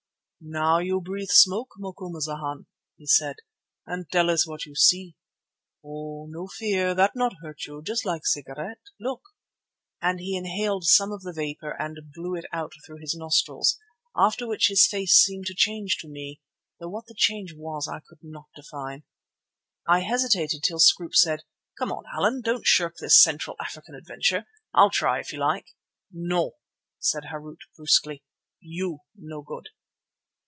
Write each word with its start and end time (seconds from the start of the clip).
"Now 0.43 0.79
you 0.79 1.01
breathe 1.01 1.29
smoke, 1.29 1.75
Macumazana," 1.77 2.65
he 2.97 3.05
said, 3.05 3.35
"and 3.85 4.09
tell 4.09 4.27
us 4.27 4.47
what 4.47 4.65
you 4.65 4.73
see. 4.73 5.15
Oh! 5.85 6.25
no 6.27 6.47
fear, 6.47 6.95
that 6.95 7.11
not 7.13 7.35
hurt 7.43 7.63
you. 7.67 7.83
Just 7.83 8.05
like 8.05 8.25
cigarette. 8.25 8.81
Look," 8.99 9.21
and 10.01 10.19
he 10.19 10.35
inhaled 10.35 10.85
some 10.85 11.11
of 11.11 11.21
the 11.21 11.31
vapour 11.31 11.79
and 11.79 11.95
blew 12.11 12.33
it 12.33 12.45
out 12.51 12.71
through 12.83 13.01
his 13.01 13.13
nostrils, 13.15 13.77
after 14.17 14.47
which 14.47 14.65
his 14.69 14.87
face 14.87 15.13
seemed 15.13 15.45
to 15.45 15.53
change 15.53 15.97
to 15.97 16.07
me, 16.07 16.41
though 16.79 16.89
what 16.89 17.05
the 17.05 17.13
change 17.15 17.53
was 17.53 17.87
I 17.87 17.99
could 17.99 18.21
not 18.23 18.47
define. 18.55 19.03
I 19.87 19.99
hesitated 19.99 20.63
till 20.63 20.79
Scroope 20.79 21.13
said: 21.13 21.43
"Come, 21.77 21.91
Allan, 22.11 22.41
don't 22.41 22.65
shirk 22.65 22.97
this 22.97 23.21
Central 23.21 23.57
African 23.59 23.93
adventure. 23.93 24.45
I'll 24.73 24.89
try 24.89 25.19
if 25.19 25.31
you 25.33 25.37
like." 25.39 25.67
"No," 26.11 26.53
said 26.97 27.25
Harût 27.25 27.57
brusquely, 27.77 28.23
"you 28.59 29.01
no 29.15 29.43
good." 29.43 29.69